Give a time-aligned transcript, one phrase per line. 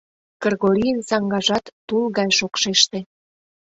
[0.41, 2.99] Кыргорийын саҥгажат тул гай шокшеште.